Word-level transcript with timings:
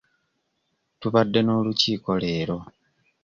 Tubadde 0.99 1.39
n'olukiiko 1.43 2.11
leero. 2.23 2.57